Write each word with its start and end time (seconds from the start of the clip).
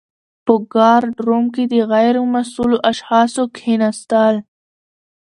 په 0.45 0.53
ګارډ 0.73 1.15
روم 1.27 1.45
کي 1.55 1.63
د 1.73 1.75
غیر 1.91 2.15
مسؤلو 2.33 2.77
اشخاصو 2.91 3.43
کښيناستل. 3.55 4.35